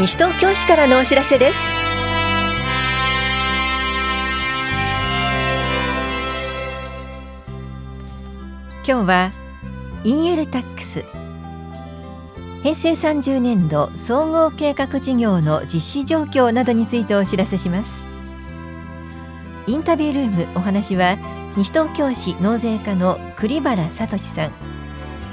[0.00, 1.58] 西東京市からのお知らせです。
[8.76, 9.30] 今日は
[10.02, 11.04] EL タックス。
[12.62, 18.08] 平成30年度総合計画事業の実施状況などについてお知らせします。
[19.66, 21.18] インタビュールームお話は
[21.58, 24.52] 西東京市納税課の栗原聡さん。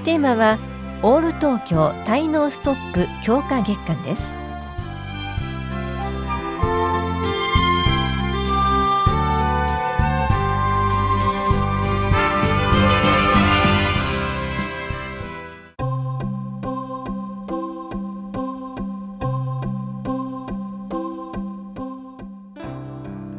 [0.04, 0.59] テーマは
[1.04, 4.38] オール東京滞納ストップ強化月間です。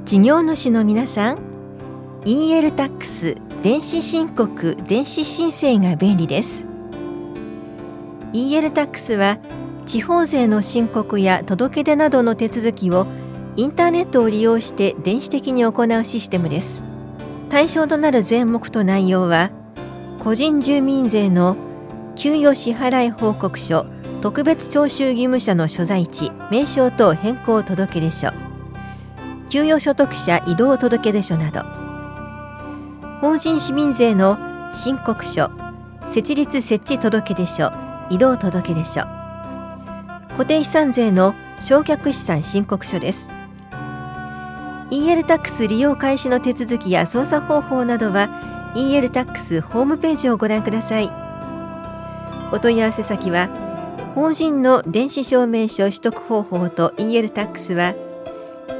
[0.08, 1.38] 事業主の皆さん
[2.24, 6.64] EL タックス電子申告電子申請が便利です。
[8.32, 9.36] EL タックスは
[9.84, 13.06] 地方税の申告や届け出などの手続きを
[13.56, 16.82] インターネットを利用して電子的に行うシステムです。
[17.50, 19.50] 対象となる税目と内容は
[20.20, 21.58] 個人住民税の
[22.16, 23.84] 給与支払報告書
[24.22, 28.47] 特別徴収義務者の所在地名称等変更届出書。
[29.48, 31.62] 給与所得者移動届出書など。
[33.20, 34.38] 法人市民税の
[34.70, 35.50] 申告書
[36.04, 37.72] 設立設置届出書
[38.10, 39.02] 移動届出書。
[40.30, 43.32] 固定資産税の償却資産申告書です。
[44.90, 51.10] EL タックス利用開始の手続きや操作方法などは EL タックスホームページをご覧ください。
[52.52, 53.48] お問い合わせ先は
[54.14, 57.94] 法人の電子証明書取得方法と EL タックスは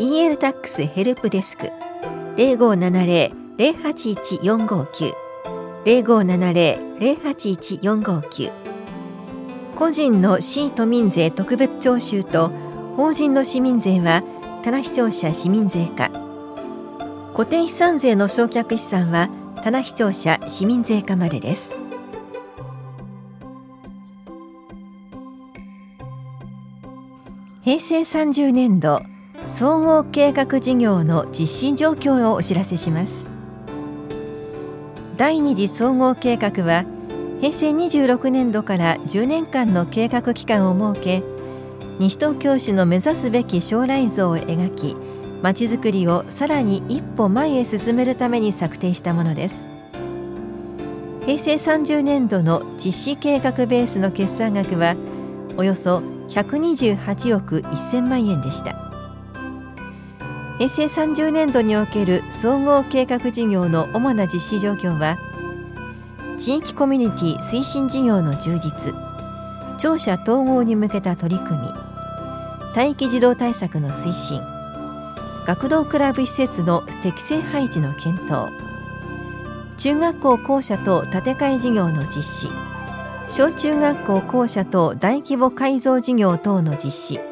[0.01, 1.71] EL タックスヘルプデスク
[2.37, 5.13] 0570-081-459
[5.85, 8.53] 0570-081-459
[9.75, 12.51] 個人の市都民税特別徴収と
[12.97, 14.23] 法人の市民税は
[14.65, 16.11] 棚視聴者市民税課
[17.33, 19.31] 固定資産税の償却資産は
[19.63, 21.77] 棚視聴者市民税課までです。
[27.69, 29.03] 平成30年度
[29.49, 33.29] 総合計画事業の実施状況をお知らせします。
[35.17, 36.85] 第二次総合計画は
[37.41, 41.23] 平成26年度から10年間の計画期間を設け
[41.99, 44.97] 西東京市の目指すべき将来像を描き
[45.43, 49.71] まちづくりをさらに一歩前へ進めるために策定したものです。
[51.25, 54.95] 平成30年度の実施計画ベースの決算額は
[55.57, 58.88] およそ128億1000万円でした。
[60.59, 65.17] 平成30年度における総合計画事業の主な実施状況は
[66.37, 68.93] 地域コミュニティ推進事業の充実
[69.79, 71.69] 庁舎統合に向けた取り組み
[72.75, 74.43] 待機児童対策の推進
[75.47, 78.51] 学童クラブ施設の適正配置の検討
[79.77, 82.49] 中学校校舎等建て替え事業の実施
[83.29, 87.28] 小中学校校舎等大規模改造事業等の実施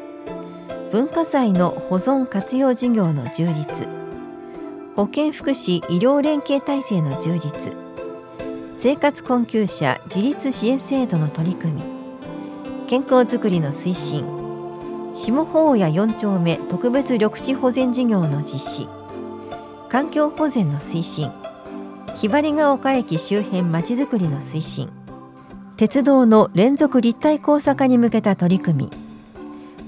[0.89, 3.89] 文化財の保存活用事業の充実。
[4.95, 7.75] 保健福祉医療連携体制の充実。
[8.77, 11.81] 生活困窮者自立支援制度の取り組み。
[12.87, 14.23] 健康づくりの推進。
[15.13, 18.87] 下法や4丁目特別緑地保全事業の実施。
[19.89, 21.29] 環境保全の推進。
[22.15, 24.89] ひばりが丘駅周辺まちづくりの推進。
[25.75, 29.06] 鉄道の連続立体交差化に向けた取り組み。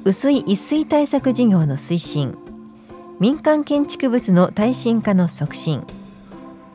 [0.06, 2.38] 薄い一水対策事業の推進。
[3.20, 5.84] 民間建築物の耐震化の促進。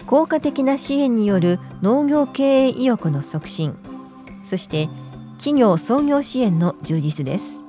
[0.06, 3.76] 効果的な支援による農業経営意欲の促進。
[4.42, 4.90] そして
[5.38, 7.60] 企業創業支援の充実です。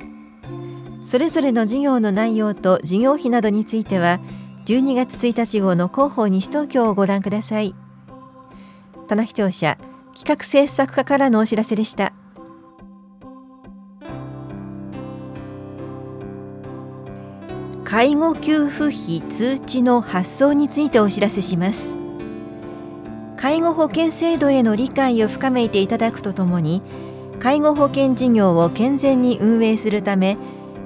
[1.06, 4.20] それぞれの事業の内容と事業費などについては
[4.66, 7.74] 12月1日号の広報西東京をご覧ください。
[9.08, 9.78] 棚視聴者
[10.14, 12.12] 企画制作課からのお知らせでした。
[17.96, 21.94] 介護給付費通知の発送についてお知らせします。
[23.38, 26.82] 介護保険制度への理解を深めていただくとともに
[27.40, 30.38] 介護保険事業を健全に運営するため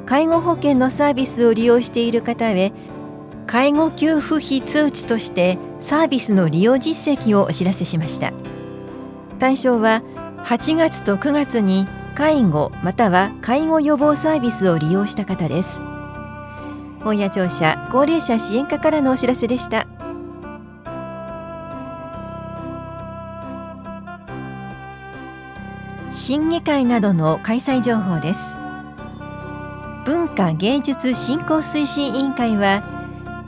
[0.06, 2.72] 介護保険のサービスを利用している方へ
[3.48, 8.34] 介護給付費通知としてサービスの利用実績をお知らせしました。
[9.40, 10.04] 対象は
[10.44, 15.89] 8月と9月に介護または介護予防サービスを利用した方です。
[17.04, 19.88] 本屋庁舎高齢者支援課からのお知らせでした。
[26.12, 28.58] 審議会などの開催情報です。
[30.06, 32.84] 文化芸術振興推進委員会は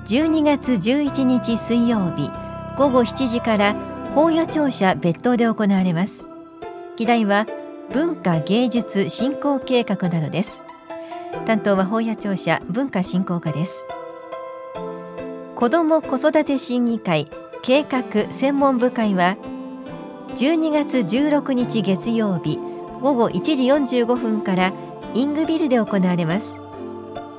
[0.06, 2.30] 12月11日水曜日
[2.78, 3.76] 午後7時から
[4.14, 6.28] 法屋庁舎別当で行われます。
[6.98, 7.48] 議題は
[7.92, 10.64] 文化芸術振興計画などです。
[11.46, 13.86] 担当は法屋庁舎文化振興課です。
[15.56, 17.28] 子ども子育て審議会
[17.62, 19.38] 計画専門部会は
[20.36, 22.58] 12月16日月曜日
[23.02, 24.74] 午後1時45分から
[25.14, 26.60] イングビルで行われます。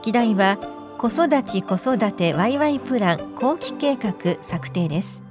[0.03, 0.59] 議題は
[0.99, 5.25] 子育ち子育てワイワイプラン後期計画策定です。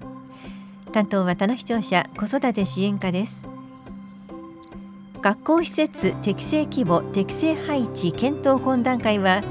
[0.92, 3.61] 担当は田野視聴者子育て支援課です。
[5.22, 9.42] 学校施設適正規模適正配置検討懇談会は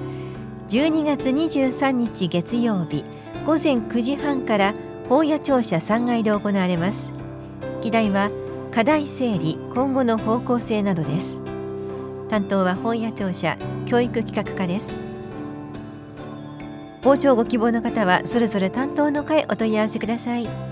[0.69, 3.05] 12月23日月曜日
[3.47, 4.75] 午前9時半から
[5.09, 7.13] 法屋庁舎3階で行われます。
[7.83, 8.31] 議題は
[8.73, 11.41] 課題整理今後の方向性などです。
[12.29, 13.57] 担当は本屋庁舎
[13.87, 14.99] 教育企画課です。
[17.03, 20.70] 傍聴ご希望の方はそれぞれ担当の会お問い合わせください。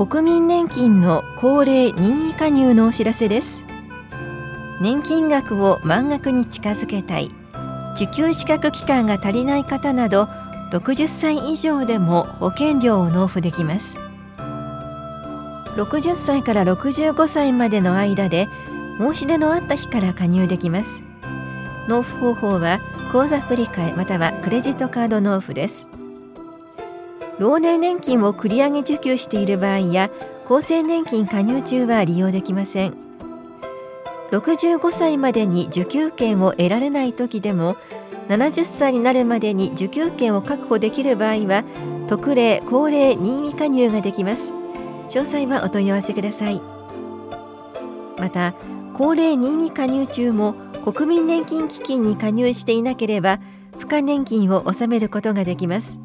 [0.00, 3.66] 国民年金の高齢任意加入のお知らせです。
[4.80, 7.30] 年金額を満額に近づけたい。
[7.96, 10.26] 受給資格期間が足りない方など
[10.72, 13.98] 60歳以上でも保険料を納付できます。
[15.76, 18.48] 60歳から65歳までの間で
[18.98, 21.02] 申し出のあった日から加入できます。
[21.88, 22.80] 納付方法は
[23.12, 25.89] 口座振替またはクレジットカード納付です。
[27.40, 30.10] 老年年金を繰り上げ受給している場合や
[30.44, 32.94] 厚生年金加入中は利用できません。
[34.30, 37.76] 65歳までに受給権を得られない時でも
[38.28, 41.64] 70歳になるまでに受給権を確保できる場合は
[42.08, 44.52] 特例高齢任意加入ができます。
[45.08, 46.60] 詳細はお問い合わせください。
[48.18, 48.52] また
[48.92, 50.52] 高齢任意加入中も
[50.84, 53.40] 国民年金基金に加入していなければ
[53.78, 56.00] 付加年金を納めることができます。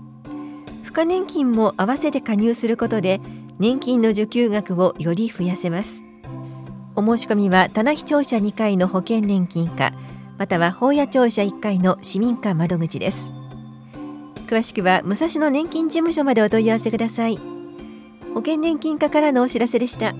[0.96, 3.20] 加年金も合わせて加入することで
[3.60, 6.06] 年金の受給額をより増やせます。
[6.96, 9.92] お申し込みは棚視聴者2回の保険年金課
[10.38, 13.34] または法屋庁舎1階の市民課窓口です。
[14.48, 17.36] 詳しくは武蔵野年金事務所までお問い合わせください。
[18.34, 20.14] 保険年金課からのお知らせでした。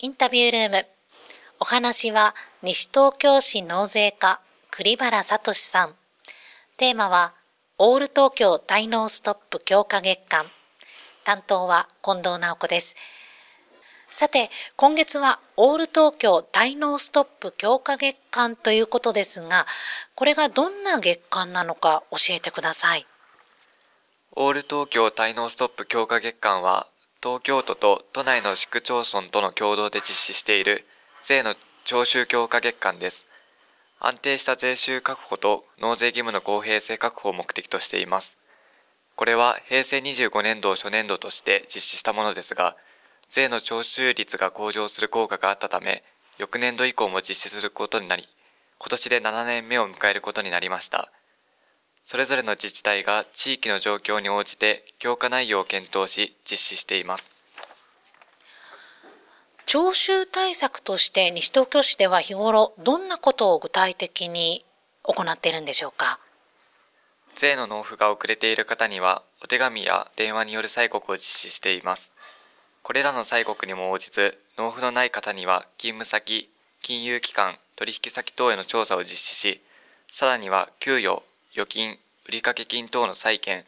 [0.00, 0.86] インタビュールーム。
[1.60, 4.42] お話は西東京市納税課。
[4.78, 5.94] 栗原聡さん
[6.76, 7.32] テーマは
[7.78, 10.44] オール東京滞納ストップ強化月間
[11.24, 12.94] 担当は近藤直子です
[14.12, 19.64] さて、今月はオール東京滞納ストップ強化月間ということですが、
[20.14, 23.06] これがどんな月間なのか教えてください。
[24.32, 26.86] オール東京滞納ストップ強化月間は、
[27.22, 30.86] 東京都と都内の市区町村との共同で実施している
[31.22, 33.26] 税の徴収強化月間です。
[33.98, 38.38] 安定した税収確保と納税義務の公平性確保を目的としています。
[39.14, 42.76] これは平成25年度を初年度として実施したものですが、
[43.28, 46.04] 税の徴収率が向上する効果があったため、
[46.38, 48.28] 翌年度以降も実施することになり、
[48.78, 51.10] 今年で7年目を迎えることになりました。
[52.02, 57.35] それぞれの自治体が地域の状況に応じて強化内容を検討し実施しています。
[59.68, 64.64] 徴収対策として西東京市では日頃どんなことを具体的に
[65.02, 66.20] 行っているんでしょうか？
[67.34, 72.12] 税の納付が遅れている方にはお手紙や電話による催告を実施しています。
[72.84, 76.48] これらの催告にも応じず、納付のない方には勤務先、
[76.80, 79.60] 金融機関、取引先等への調査を実施し、
[80.12, 83.64] さらには給与、預金、売掛金等の債権、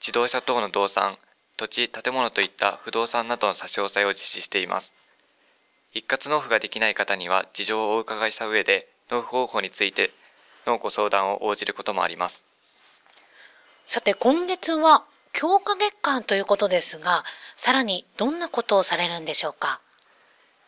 [0.00, 1.18] 自動車等の動産、
[1.56, 4.96] 土地、建物といった不動産などの差し押さえを実施しています。
[5.96, 10.10] 一括納付ができない方には事情をお伺いした上で、納付方法について
[10.66, 12.44] のご相談を応じることもあります。
[13.86, 17.24] さて今月は強化月間ということですが、
[17.56, 19.80] さらにどんなことをされるんでしょうか？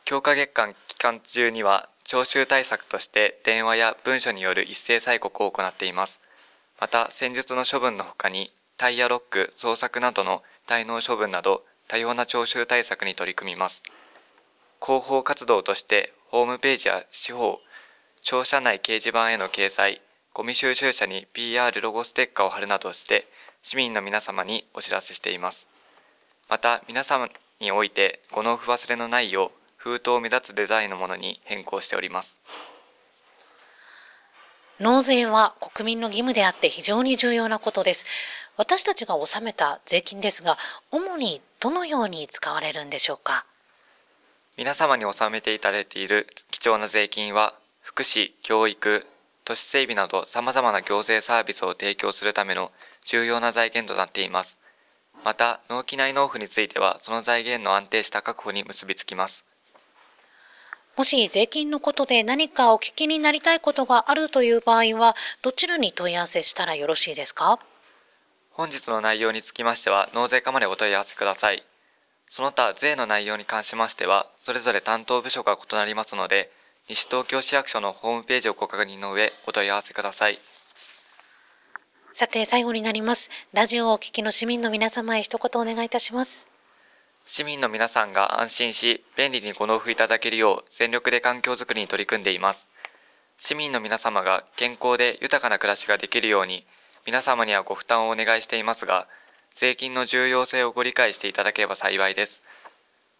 [0.06, 6.23] 強化月間期間中には、徴収対策として電話や文書による一斉催告を行っています。
[6.80, 13.82] また、戦術の処分のほかに、タイヤロック、捜索などの滞納処分など、多様な徴収対策に取り組みます。
[14.80, 17.61] 広報活動として、ホームページや司法、
[18.23, 20.00] 庁舎内掲示板への掲載、
[20.35, 23.26] ゴミ収集車に PR ロゴステッカーを貼るなどして、
[23.62, 25.68] 市民の皆様にお知らせしています。
[26.49, 27.28] また、皆様
[27.61, 32.38] においてご納付忘れのないよう、封筒を目立つデザインのものに変更しております。
[34.80, 38.06] 納税は国民の義務であって非常に重要なことです。
[38.56, 40.56] 私たちが納めた税金ですが、
[40.92, 43.44] 主にどのように使われるんでしょうか？
[44.59, 49.07] 皆様に納めていただいている貴重な税金は、福祉、教育、
[49.45, 52.73] 都市整備など様々な行政サービスを提供するための
[53.07, 54.59] 重要な財源となっています。
[55.25, 59.45] また、納期内納付については、その財源の安定した確保に結びつきます。
[60.97, 67.61] もし税金のことで何かお聞きになりたいことがあるという場合は、どちらに問い合わせしたらよろしいですか？
[68.50, 71.62] 本日の内容につきましては、納税課までお問い合わせください。
[72.28, 76.50] その他、税の内容に関しましては、それぞれ担当部署が異なりますので、
[76.88, 80.38] 西東京市役所のホームページをご確認の上、お問い合わせください。
[82.12, 83.30] さて、最後になります。
[83.52, 86.49] ラジオをお聞きの市民の皆様へ一言お願いいたします。
[87.25, 92.68] 市民の皆さんが安心し、便利にご納付いただけるよう全力で環境づくりに取り組んでいます。
[93.37, 96.64] 市民の皆様が健康で豊かな暮らしができるように、
[97.06, 99.06] 皆様にはご負担をお願いしていますが、
[99.59, 102.45] 税金の重要性をご理解していただければ幸いです。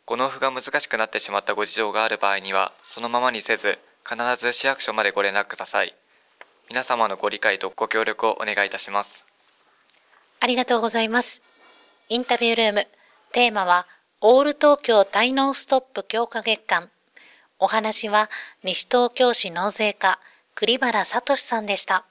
[0.07, 5.97] ご納付が難しくなってしまったご事情がある場合には、そのままにせず、必ず市役所までご連絡ください。
[6.69, 9.25] 皆様のご理解とご協力をお願いいたします。
[10.39, 11.43] ありがとうございます。
[12.09, 12.87] インタビュールーム、
[13.33, 13.89] テーマは、
[14.21, 16.89] オール東京滞納ストップ強化月間。
[17.59, 18.31] お話は
[18.63, 20.21] 西東京市納税課
[20.55, 22.05] 栗原聡さんでした。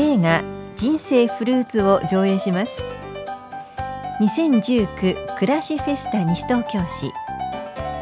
[0.00, 0.44] 映画
[0.76, 2.86] 人生フルーツを上映します。
[4.20, 7.10] 2019暮らしフェスタ西東京市。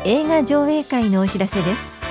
[0.04, 2.02] 映画上映会のお知らせです。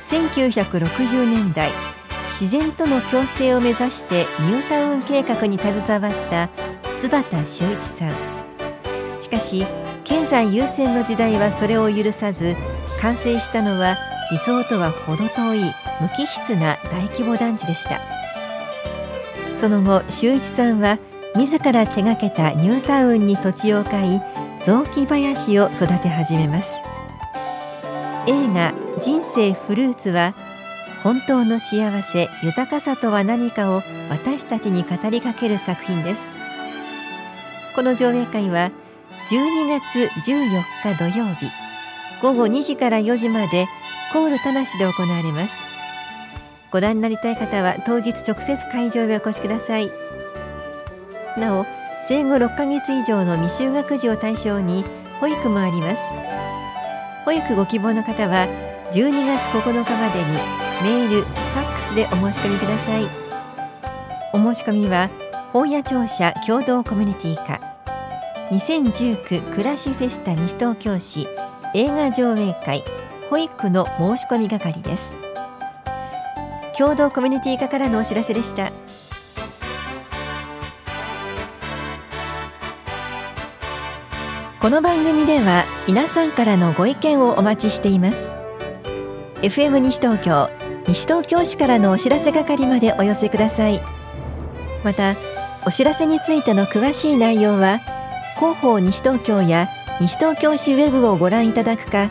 [0.00, 1.70] 1960年代
[2.26, 6.50] 自然との共生を目指してニュータウン計画に携わった
[6.94, 8.12] 津畑修一さん。
[9.18, 9.64] しかし
[10.04, 12.54] 経済優先の時代はそれを許さず
[13.00, 13.96] 完成したのは
[14.30, 18.00] 理想とは程遠い無機質な大規模団地でした。
[19.50, 20.98] その後修一さんは
[21.36, 24.20] 自ら手がけたニュータウンに土地を買い
[24.62, 26.82] 雑木林を育て始めます。
[28.26, 30.34] 映画人生フルーツは
[31.02, 36.34] 本当の幸せ豊かさとは何かを私たちに語りかける作品です。
[37.74, 38.70] この上映会は
[39.28, 41.50] 12月14日土曜日
[42.22, 43.66] 午後2時から4時まで
[44.14, 45.60] コール田無で行われます。
[46.70, 49.90] ご覧になりたい方は当日直接会場へお越しください。
[51.36, 51.66] なお
[52.06, 54.84] 生後6ヶ月以上の未就学児を対象に
[55.18, 56.12] 保育もあります。
[57.24, 58.46] 保育ご希望の方は
[58.92, 60.26] 12月9日までに
[60.84, 63.08] メール、ファックスでお申し込みください。
[64.32, 65.10] お申し込みは
[65.52, 67.60] 本屋庁舎共同コミュニティ課。
[68.52, 71.26] 2019暮らしフェスタ西東京市
[71.74, 72.84] 映画上映会。
[73.30, 75.16] 保育の申し込み係です。
[76.76, 78.72] 共同コミュニティ課からのお知らせでした。
[84.60, 88.34] この番組では皆さんからのご意見をお待ちしています。
[89.42, 90.50] FM 西東京
[90.86, 93.82] 西東京市からのお知らせ係までお寄せください。
[94.82, 95.16] また
[95.66, 97.80] お知らせについての詳しい内容は
[98.36, 99.68] 広報西東京や
[100.00, 102.10] 西東京市ウェブをご覧いただくか